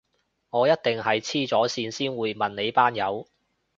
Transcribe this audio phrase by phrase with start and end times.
[0.49, 3.27] 我一定係痴咗線先會問你班友